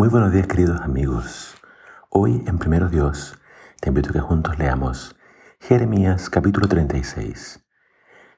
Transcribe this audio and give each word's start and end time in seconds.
Muy 0.00 0.08
buenos 0.08 0.32
días 0.32 0.46
queridos 0.46 0.80
amigos. 0.80 1.56
Hoy 2.08 2.42
en 2.46 2.56
Primero 2.56 2.88
Dios 2.88 3.38
te 3.82 3.90
invito 3.90 4.08
a 4.08 4.12
que 4.14 4.20
juntos 4.20 4.58
leamos 4.58 5.14
Jeremías 5.60 6.30
capítulo 6.30 6.68
36. 6.68 7.62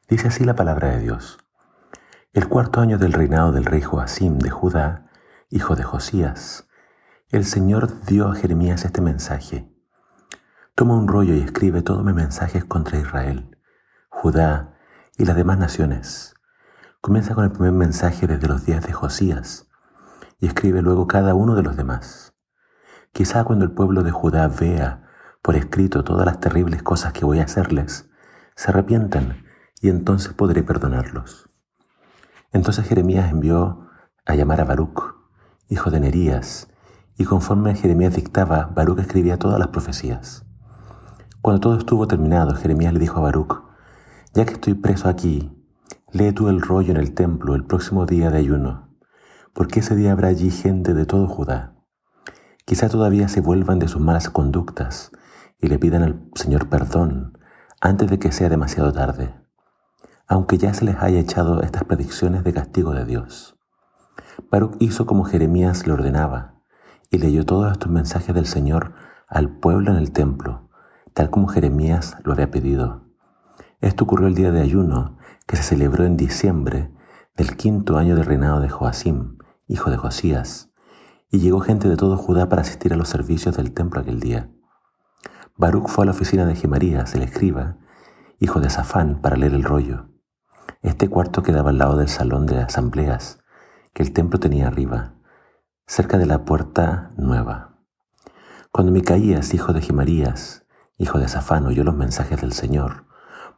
Dice 0.09 0.27
así 0.27 0.43
la 0.43 0.57
palabra 0.57 0.89
de 0.89 0.99
Dios. 0.99 1.39
El 2.33 2.49
cuarto 2.49 2.81
año 2.81 2.99
del 2.99 3.13
reinado 3.13 3.53
del 3.53 3.65
rey 3.65 3.81
Joacim 3.81 4.41
de 4.41 4.51
Judá, 4.51 5.09
hijo 5.51 5.77
de 5.77 5.85
Josías, 5.85 6.67
el 7.29 7.45
Señor 7.45 8.07
dio 8.07 8.27
a 8.27 8.35
Jeremías 8.35 8.85
este 8.85 9.01
mensaje. 9.01 9.73
Toma 10.75 10.97
un 10.97 11.07
rollo 11.07 11.33
y 11.33 11.43
escribe 11.43 11.83
todos 11.83 12.05
mis 12.05 12.17
mensajes 12.17 12.65
contra 12.65 12.99
Israel, 12.99 13.57
Judá 14.09 14.75
y 15.17 15.27
las 15.27 15.37
demás 15.37 15.59
naciones. 15.59 16.35
Comienza 17.01 17.37
con 17.37 17.45
el 17.45 17.53
primer 17.53 17.71
mensaje 17.71 18.27
desde 18.27 18.49
los 18.49 18.67
días 18.67 18.85
de 18.85 18.93
Josías 18.93 19.69
y 20.43 20.49
escribe 20.49 20.83
luego 20.83 21.07
cada 21.07 21.35
uno 21.35 21.55
de 21.55 21.63
los 21.63 21.77
demás. 21.77 22.35
Quizá 23.13 23.45
cuando 23.45 23.65
el 23.65 23.71
pueblo 23.71 24.03
de 24.03 24.11
Judá 24.11 24.49
vea 24.49 25.09
por 25.41 25.55
escrito 25.55 26.03
todas 26.03 26.27
las 26.27 26.41
terribles 26.41 26.83
cosas 26.83 27.13
que 27.13 27.25
voy 27.25 27.39
a 27.39 27.45
hacerles, 27.45 28.11
se 28.57 28.73
arrepientan 28.73 29.45
y 29.81 29.89
entonces 29.89 30.33
podré 30.33 30.65
perdonarlos. 30.65 31.49
Entonces 32.51 32.85
Jeremías 32.89 33.31
envió 33.31 33.87
a 34.27 34.35
llamar 34.35 34.61
a 34.61 34.65
Baruch, 34.65 35.15
hijo 35.69 35.93
de 35.93 36.01
Nerías, 36.01 36.69
y 37.17 37.25
conforme 37.25 37.77
Jeremías 37.77 38.17
dictaba, 38.17 38.69
Baruch 38.75 38.99
escribía 38.99 39.39
todas 39.39 39.61
las 39.61 39.69
profecías. 39.69 40.45
Cuando 41.41 41.61
todo 41.61 41.79
estuvo 41.79 42.09
terminado, 42.09 42.57
Jeremías 42.57 42.93
le 42.93 42.99
dijo 42.99 43.19
a 43.19 43.23
Baruch, 43.23 43.63
ya 44.35 44.45
que 44.45 44.55
estoy 44.55 44.75
preso 44.75 45.09
aquí, 45.09 45.57
lee 46.11 46.33
tú 46.33 46.49
el 46.49 46.61
rollo 46.61 46.91
en 46.91 46.97
el 46.97 47.15
templo 47.15 47.55
el 47.55 47.65
próximo 47.65 48.07
día 48.07 48.31
de 48.31 48.39
ayuno 48.39 48.92
porque 49.55 49.81
ese 49.81 49.95
día 49.95 50.13
habrá 50.13 50.29
allí 50.29 50.51
gente 50.51 50.95
de 50.95 51.07
todo 51.07 51.27
Judá. 51.27 51.75
Quizá 52.65 52.89
todavía 52.89 53.29
se 53.29 53.41
vuelvan 53.41 53.79
de 53.79 53.89
sus 53.89 54.01
malas 54.01 54.31
conductas 54.31 55.11
y 55.61 55.69
le 55.69 55.79
pidan 55.79 56.03
al 56.03 56.29
Señor 56.35 56.69
perdón 56.69 57.39
antes 57.81 58.11
de 58.11 58.19
que 58.19 58.33
sea 58.33 58.49
demasiado 58.49 58.93
tarde, 58.93 59.35
aunque 60.27 60.59
ya 60.59 60.73
se 60.73 60.85
les 60.85 60.97
haya 60.97 61.19
echado 61.19 61.63
estas 61.63 61.85
predicciones 61.85 62.45
de 62.45 62.53
castigo 62.53 62.93
de 62.93 63.05
Dios. 63.05 63.59
Baruch 64.51 64.77
hizo 64.79 65.07
como 65.07 65.25
Jeremías 65.25 65.87
le 65.87 65.93
ordenaba 65.93 66.61
y 67.11 67.19
leyó 67.19 67.45
todos 67.45 67.71
estos 67.73 67.91
mensajes 67.91 68.35
del 68.35 68.47
Señor 68.47 68.95
al 69.29 69.51
pueblo 69.51 69.91
en 69.91 69.99
el 69.99 70.13
templo, 70.13 70.71
tal 71.13 71.31
como 71.31 71.49
Jeremías 71.49 72.17
lo 72.25 72.33
había 72.33 72.51
pedido. 72.51 73.03
Esto 73.81 74.05
ocurrió 74.05 74.29
el 74.29 74.35
día 74.35 74.53
de 74.53 74.63
ayuno 74.63 75.19
que 75.47 75.57
se 75.57 75.63
celebró 75.63 76.05
en 76.05 76.17
diciembre 76.17 76.91
del 77.37 77.57
quinto 77.57 77.99
año 77.99 78.15
del 78.15 78.25
reinado 78.25 78.61
de 78.61 78.69
Joacim, 78.69 79.39
hijo 79.73 79.91
de 79.91 79.97
Josías, 79.97 80.71
y 81.31 81.39
llegó 81.39 81.61
gente 81.61 81.89
de 81.89 81.97
todo 81.97 82.19
Judá 82.19 82.49
para 82.51 82.61
asistir 82.61 82.93
a 82.93 82.97
los 82.97 83.09
servicios 83.09 83.57
del 83.57 83.73
templo 83.73 84.01
aquel 84.01 84.21
día. 84.21 84.51
Baruch 85.57 85.89
fue 85.89 86.05
a 86.05 86.07
la 86.07 86.11
oficina 86.13 86.45
de 86.45 86.55
Gemarías, 86.55 87.15
el 87.15 87.23
escriba, 87.23 87.79
hijo 88.39 88.61
de 88.61 88.69
Safán, 88.69 89.23
para 89.23 89.37
leer 89.37 89.55
el 89.55 89.65
rollo. 89.65 90.11
Este 90.83 91.09
cuarto 91.09 91.43
quedaba 91.43 91.71
al 91.71 91.79
lado 91.79 91.97
del 91.97 92.09
salón 92.09 92.45
de 92.45 92.59
asambleas 92.59 93.39
que 93.95 94.03
el 94.03 94.13
templo 94.13 94.39
tenía 94.39 94.67
arriba, 94.67 95.15
cerca 95.87 96.19
de 96.19 96.27
la 96.27 96.45
puerta 96.45 97.13
nueva. 97.17 97.79
Cuando 98.71 98.93
Micaías, 98.93 99.55
hijo 99.55 99.73
de 99.73 99.81
Gemarías, 99.81 100.67
hijo 100.99 101.19
de 101.19 101.29
Safán, 101.29 101.67
oyó 101.67 101.83
los 101.83 101.97
mensajes 101.97 102.41
del 102.43 102.53
Señor, 102.53 103.07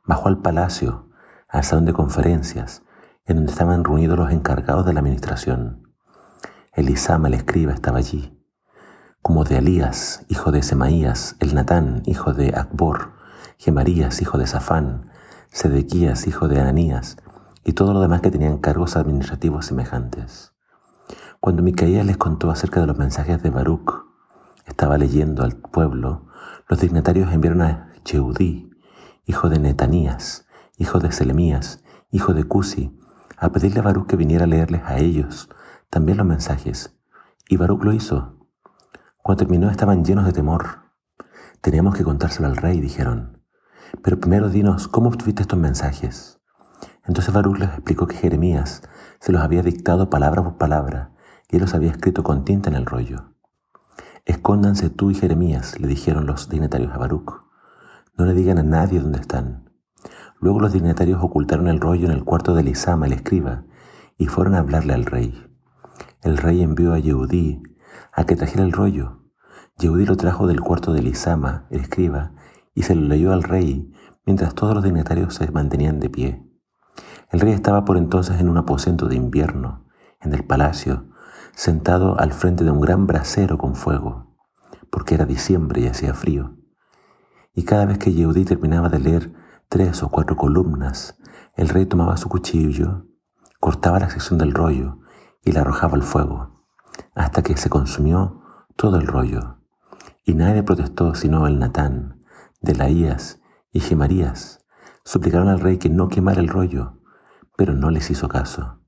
bajó 0.05 0.29
al 0.29 0.39
palacio, 0.39 1.11
al 1.49 1.65
salón 1.65 1.87
de 1.87 1.93
conferencias, 1.93 2.83
en 3.27 3.37
donde 3.37 3.53
estaban 3.53 3.83
reunidos 3.83 4.19
los 4.19 4.31
encargados 4.31 4.87
de 4.87 4.93
la 4.93 5.01
administración. 5.01 5.94
Elisama 6.77 7.29
el 7.29 7.35
escriba 7.35 7.73
estaba 7.73 7.99
allí, 7.99 8.37
como 9.23 9.45
de 9.45 9.59
Elías, 9.59 10.27
hijo 10.29 10.51
de 10.51 10.61
Semaías, 10.61 11.37
el 11.39 11.55
Natán, 11.55 12.03
hijo 12.05 12.35
de 12.35 12.49
Akbor, 12.49 13.13
Gemarías, 13.59 14.21
hijo 14.21 14.39
de 14.39 14.49
Safán, 14.49 15.09
Sedequías, 15.51 16.27
hijo 16.27 16.49
de 16.49 16.61
Ananías, 16.61 17.17
y 17.63 17.75
todos 17.75 17.95
los 17.95 18.03
demás 18.03 18.23
que 18.23 18.33
tenían 18.33 18.59
cargos 18.59 18.97
administrativos 18.97 19.67
semejantes. 19.67 20.53
Cuando 21.39 21.63
Micaías 21.63 22.05
les 22.05 22.17
contó 22.17 22.51
acerca 22.51 22.81
de 22.81 22.89
los 22.89 22.99
mensajes 22.99 23.41
de 23.41 23.51
Baruch, 23.51 24.07
estaba 24.67 24.99
leyendo 24.99 25.45
al 25.45 25.55
pueblo, 25.55 26.27
los 26.69 26.81
dignatarios 26.81 27.33
enviaron 27.33 27.63
a 27.63 27.93
Jehudí, 28.05 28.69
hijo 29.27 29.49
de 29.49 29.61
Netanías, 29.61 30.49
hijo 30.77 30.99
de 30.99 31.13
Selemías, 31.13 31.85
hijo 32.11 32.35
de 32.35 32.43
Cusi, 32.43 32.99
a 33.37 33.51
pedirle 33.51 33.79
a 33.79 33.85
Baruch 33.85 34.09
que 34.09 34.17
viniera 34.17 34.43
a 34.43 34.49
leerles 34.49 34.83
a 34.85 34.99
ellos 34.99 35.49
también 35.95 36.19
los 36.19 36.27
mensajes. 36.27 36.99
Y 37.49 37.57
Baruch 37.57 37.85
lo 37.85 37.93
hizo. 37.93 38.49
Cuando 39.23 39.45
terminó 39.45 39.71
estaban 39.71 40.05
llenos 40.05 40.27
de 40.27 40.33
temor. 40.33 40.91
Teníamos 41.61 41.95
que 41.95 42.03
contárselo 42.03 42.49
al 42.49 42.57
rey, 42.57 42.81
dijeron. 42.81 43.45
Pero 44.03 44.19
primero 44.19 44.49
dinos, 44.49 44.89
¿cómo 44.89 45.09
obtuviste 45.09 45.43
estos 45.43 45.57
mensajes? 45.57 46.41
Entonces 47.05 47.33
Baruch 47.33 47.61
les 47.61 47.69
explicó 47.69 48.09
que 48.09 48.17
Jeremías 48.17 48.83
se 49.21 49.31
los 49.31 49.41
había 49.41 49.63
dictado 49.63 50.11
palabra 50.11 50.43
por 50.43 50.59
palabra 50.59 51.13
y 51.49 51.57
él 51.57 51.63
los 51.63 51.75
había 51.75 51.93
escrito 51.93 52.25
con 52.25 52.45
tinta 52.45 52.71
en 52.71 52.75
el 52.75 52.87
rollo. 52.87 53.33
Escóndanse 54.25 54.91
tú 54.91 55.13
y 55.13 55.15
Jeremías, 55.15 55.79
le 55.79 55.87
dijeron 55.87 56.27
los 56.27 56.49
dignatarios 56.49 56.93
a 56.93 56.99
Baruch. 56.99 57.45
No 58.19 58.25
le 58.25 58.35
digan 58.35 58.59
a 58.59 58.65
nadie 58.65 58.99
dónde 58.99 59.21
están. 59.21 59.71
Luego 60.41 60.59
los 60.59 60.73
dignatarios 60.73 61.23
ocultaron 61.23 61.69
el 61.69 61.79
rollo 61.79 62.07
en 62.07 62.13
el 62.13 62.25
cuarto 62.25 62.53
de 62.53 62.63
Elisama, 62.63 63.07
el 63.07 63.13
escriba, 63.13 63.63
y 64.19 64.27
fueron 64.27 64.57
a 64.57 64.59
hablarle 64.59 64.93
al 64.93 65.05
rey 65.05 65.54
el 66.25 66.39
rey 66.39 66.63
envió 66.63 66.95
a 66.95 66.99
Yehudí 66.99 67.63
a 68.11 68.25
que 68.25 68.35
trajera 68.35 68.65
el 68.65 68.73
rollo. 68.73 69.21
Yehudí 69.77 70.07
lo 70.07 70.17
trajo 70.17 70.47
del 70.47 70.63
cuarto 70.63 70.95
de 70.95 71.03
Lisama, 71.03 71.67
el 71.71 71.81
escriba, 71.81 72.33
y 72.75 72.85
se 72.85 72.95
lo 72.95 73.03
leyó 73.03 73.35
al 73.35 73.43
rey, 73.43 73.93
mientras 74.25 74.55
todos 74.55 74.75
los 74.75 74.83
dignatarios 74.83 75.35
se 75.35 75.51
mantenían 75.51 76.01
de 76.01 76.09
pie. 76.09 76.43
El 77.31 77.41
rey 77.41 77.53
estaba 77.53 77.85
por 77.85 77.99
entonces 77.99 78.41
en 78.41 78.49
un 78.49 78.57
aposento 78.57 79.07
de 79.07 79.17
invierno, 79.17 79.87
en 80.19 80.33
el 80.33 80.45
palacio, 80.45 81.11
sentado 81.55 82.19
al 82.19 82.33
frente 82.33 82.65
de 82.65 82.71
un 82.71 82.81
gran 82.81 83.07
brasero 83.07 83.59
con 83.59 83.75
fuego, 83.75 84.35
porque 84.91 85.17
era 85.17 85.27
diciembre 85.27 85.83
y 85.83 85.89
hacía 85.89 86.15
frío. 86.15 86.57
Y 87.53 87.65
cada 87.65 87.85
vez 87.85 87.99
que 87.99 88.15
Yehudí 88.15 88.47
terminaba 88.47 88.89
de 88.89 88.99
leer 88.99 89.33
tres 89.69 90.03
o 90.03 90.09
cuatro 90.09 90.37
columnas, 90.37 91.19
el 91.55 91.69
rey 91.69 91.85
tomaba 91.85 92.17
su 92.17 92.31
cuchillo, 92.31 93.09
cortaba 93.61 93.99
la 93.99 94.09
sección 94.09 94.39
del 94.39 94.55
rollo 94.55 95.04
y 95.45 95.53
la 95.53 95.61
arrojaba 95.61 95.95
al 95.95 96.03
fuego, 96.03 96.65
hasta 97.15 97.43
que 97.43 97.57
se 97.57 97.71
consumió 97.71 98.43
todo 98.77 98.99
el 98.99 99.07
rollo. 99.07 99.59
Y 100.25 100.35
nadie 100.35 100.63
protestó 100.63 101.15
sino 101.15 101.47
el 101.47 101.59
Natán, 101.59 102.21
Delaías 102.61 103.41
y 103.73 103.81
Gemarías. 103.81 104.65
Suplicaron 105.05 105.49
al 105.49 105.61
rey 105.61 105.79
que 105.79 105.91
no 105.91 106.09
quemara 106.09 106.41
el 106.41 106.49
rollo, 106.49 107.01
pero 107.57 107.75
no 107.75 107.91
les 107.91 108.11
hizo 108.11 108.29
caso. 108.29 108.81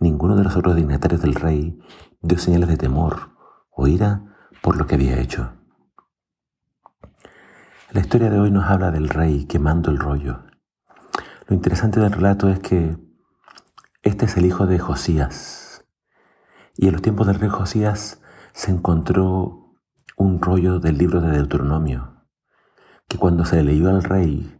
Ninguno 0.00 0.36
de 0.36 0.44
los 0.44 0.56
otros 0.56 0.76
dignatarios 0.76 1.22
del 1.22 1.34
rey 1.34 1.78
dio 2.20 2.38
señales 2.38 2.68
de 2.68 2.76
temor 2.76 3.30
o 3.70 3.86
ira 3.86 4.36
por 4.60 4.76
lo 4.76 4.86
que 4.86 4.96
había 4.96 5.20
hecho. 5.20 5.52
La 7.92 8.00
historia 8.00 8.28
de 8.28 8.38
hoy 8.38 8.50
nos 8.50 8.64
habla 8.66 8.90
del 8.90 9.08
rey 9.08 9.46
quemando 9.46 9.90
el 9.90 9.98
rollo. 9.98 10.40
Lo 11.46 11.54
interesante 11.54 12.00
del 12.00 12.12
relato 12.12 12.48
es 12.48 12.58
que 12.58 12.96
este 14.02 14.26
es 14.26 14.36
el 14.36 14.44
hijo 14.44 14.66
de 14.66 14.78
Josías, 14.78 15.65
y 16.76 16.86
en 16.86 16.92
los 16.92 17.02
tiempos 17.02 17.26
del 17.26 17.40
rey 17.40 17.48
Josías 17.48 18.20
se 18.52 18.70
encontró 18.70 19.74
un 20.16 20.40
rollo 20.40 20.78
del 20.78 20.98
libro 20.98 21.20
de 21.20 21.30
Deuteronomio, 21.30 22.24
que 23.08 23.18
cuando 23.18 23.44
se 23.44 23.56
le 23.56 23.64
leyó 23.64 23.90
al 23.90 24.02
rey, 24.02 24.58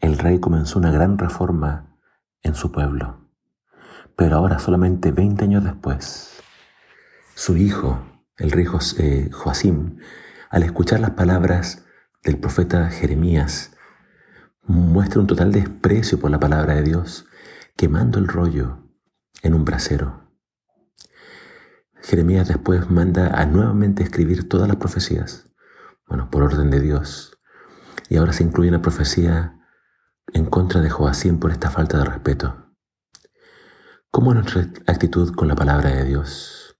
el 0.00 0.18
rey 0.18 0.38
comenzó 0.38 0.78
una 0.78 0.90
gran 0.90 1.18
reforma 1.18 1.96
en 2.42 2.54
su 2.54 2.70
pueblo. 2.70 3.28
Pero 4.16 4.36
ahora, 4.36 4.58
solamente 4.58 5.10
20 5.10 5.44
años 5.44 5.64
después, 5.64 6.40
su 7.34 7.56
hijo, 7.56 8.00
el 8.36 8.52
rey 8.52 8.66
eh, 8.98 9.30
Joacim, 9.32 9.98
al 10.50 10.62
escuchar 10.62 11.00
las 11.00 11.10
palabras 11.10 11.84
del 12.22 12.38
profeta 12.38 12.90
Jeremías, 12.90 13.76
muestra 14.62 15.20
un 15.20 15.26
total 15.26 15.52
desprecio 15.52 16.18
por 16.20 16.30
la 16.30 16.38
palabra 16.38 16.74
de 16.74 16.82
Dios, 16.82 17.26
quemando 17.76 18.18
el 18.18 18.28
rollo 18.28 18.78
en 19.42 19.54
un 19.54 19.64
brasero. 19.64 20.23
Jeremías 22.04 22.48
después 22.48 22.90
manda 22.90 23.28
a 23.28 23.46
nuevamente 23.46 24.02
escribir 24.02 24.46
todas 24.46 24.68
las 24.68 24.76
profecías, 24.76 25.48
bueno, 26.06 26.28
por 26.30 26.42
orden 26.42 26.68
de 26.68 26.80
Dios. 26.80 27.38
Y 28.10 28.18
ahora 28.18 28.34
se 28.34 28.42
incluye 28.42 28.68
una 28.68 28.82
profecía 28.82 29.58
en 30.34 30.44
contra 30.44 30.82
de 30.82 30.90
Joacim 30.90 31.38
por 31.38 31.50
esta 31.50 31.70
falta 31.70 31.96
de 31.96 32.04
respeto. 32.04 32.74
¿Cómo 34.10 34.32
es 34.32 34.34
nuestra 34.34 34.70
actitud 34.86 35.34
con 35.34 35.48
la 35.48 35.54
palabra 35.54 35.88
de 35.90 36.04
Dios? 36.04 36.76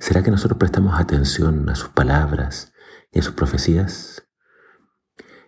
¿Será 0.00 0.24
que 0.24 0.32
nosotros 0.32 0.58
prestamos 0.58 0.98
atención 0.98 1.68
a 1.68 1.76
sus 1.76 1.90
palabras 1.90 2.72
y 3.12 3.20
a 3.20 3.22
sus 3.22 3.34
profecías? 3.34 4.26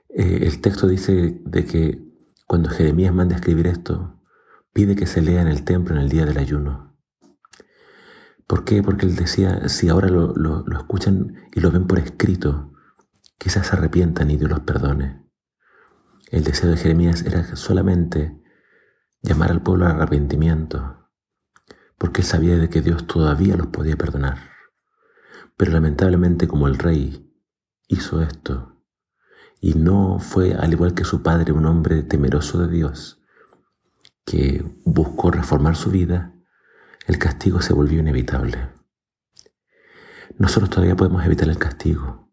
Eh, 0.08 0.38
el 0.42 0.60
texto 0.60 0.86
dice 0.86 1.40
de 1.44 1.64
que 1.64 2.00
cuando 2.46 2.70
Jeremías 2.70 3.12
manda 3.12 3.34
a 3.34 3.38
escribir 3.38 3.66
esto, 3.66 4.20
pide 4.72 4.94
que 4.94 5.06
se 5.06 5.20
lea 5.20 5.42
en 5.42 5.48
el 5.48 5.64
templo 5.64 5.96
en 5.96 6.00
el 6.00 6.08
día 6.08 6.26
del 6.26 6.38
ayuno. 6.38 6.93
¿Por 8.46 8.64
qué? 8.64 8.82
Porque 8.82 9.06
él 9.06 9.16
decía, 9.16 9.68
si 9.68 9.88
ahora 9.88 10.08
lo, 10.08 10.64
escuchan 10.76 11.48
y 11.52 11.60
lo 11.60 11.70
ven 11.70 11.86
por 11.86 11.98
escrito, 11.98 12.72
quizás 13.38 13.66
se 13.66 13.76
arrepientan 13.76 14.30
y 14.30 14.36
Dios 14.36 14.50
los 14.50 14.60
perdone. 14.60 15.24
El 16.30 16.44
deseo 16.44 16.70
de 16.70 16.76
Jeremías 16.76 17.22
era 17.22 17.56
solamente 17.56 18.40
llamar 19.22 19.50
al 19.50 19.62
pueblo 19.62 19.86
al 19.86 20.00
arrepentimiento, 20.00 21.08
porque 21.96 22.20
él 22.20 22.26
sabía 22.26 22.56
de 22.56 22.68
que 22.68 22.82
Dios 22.82 23.06
todavía 23.06 23.56
los 23.56 23.68
podía 23.68 23.96
perdonar. 23.96 24.38
Pero 25.56 25.72
lamentablemente 25.72 26.46
como 26.46 26.68
el 26.68 26.78
rey 26.78 27.32
hizo 27.88 28.20
esto, 28.20 28.82
y 29.60 29.74
no 29.74 30.18
fue 30.18 30.54
al 30.54 30.72
igual 30.72 30.92
que 30.92 31.04
su 31.04 31.22
padre 31.22 31.52
un 31.52 31.64
hombre 31.64 32.02
temeroso 32.02 32.58
de 32.58 32.68
Dios, 32.68 33.22
que 34.26 34.78
buscó 34.84 35.30
reformar 35.30 35.76
su 35.76 35.90
vida, 35.90 36.33
el 37.06 37.18
castigo 37.18 37.60
se 37.60 37.74
volvió 37.74 38.00
inevitable. 38.00 38.70
Nosotros 40.38 40.70
todavía 40.70 40.96
podemos 40.96 41.24
evitar 41.24 41.48
el 41.48 41.58
castigo, 41.58 42.32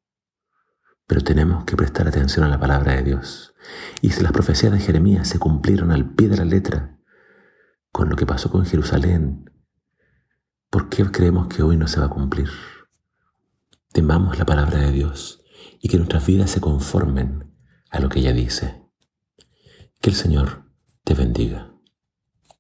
pero 1.06 1.22
tenemos 1.22 1.66
que 1.66 1.76
prestar 1.76 2.08
atención 2.08 2.46
a 2.46 2.50
la 2.50 2.60
palabra 2.60 2.94
de 2.96 3.04
Dios. 3.04 3.54
Y 4.02 4.12
si 4.12 4.24
las 4.24 4.32
profecías 4.32 4.72
de 4.72 4.80
Jeremías 4.80 5.28
se 5.28 5.40
cumplieron 5.40 5.92
al 5.92 6.10
pie 6.10 6.30
de 6.30 6.38
la 6.38 6.46
letra 6.46 6.98
con 7.92 8.10
lo 8.10 8.16
que 8.16 8.26
pasó 8.26 8.50
con 8.50 8.66
Jerusalén, 8.66 9.52
¿por 10.70 10.88
qué 10.88 11.04
creemos 11.12 11.48
que 11.48 11.64
hoy 11.64 11.76
no 11.76 11.88
se 11.88 12.00
va 12.00 12.06
a 12.06 12.10
cumplir? 12.10 12.50
Temamos 13.92 14.40
la 14.40 14.46
palabra 14.46 14.80
de 14.80 14.92
Dios 14.92 15.44
y 15.82 15.90
que 15.90 15.98
nuestras 15.98 16.26
vidas 16.26 16.50
se 16.50 16.62
conformen 16.62 17.54
a 17.90 18.00
lo 18.00 18.08
que 18.08 18.20
ella 18.20 18.32
dice. 18.32 18.82
Que 20.00 20.10
el 20.10 20.16
Señor 20.16 20.72
te 21.04 21.14
bendiga. 21.14 21.71